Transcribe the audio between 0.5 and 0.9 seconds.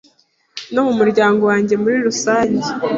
no